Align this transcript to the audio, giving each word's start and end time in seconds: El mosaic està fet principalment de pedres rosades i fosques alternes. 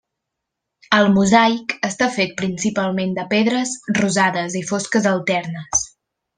El 0.99 1.09
mosaic 1.17 1.75
està 1.89 2.07
fet 2.15 2.33
principalment 2.41 3.13
de 3.21 3.27
pedres 3.35 3.77
rosades 4.01 4.59
i 4.63 4.65
fosques 4.75 5.15
alternes. 5.15 5.89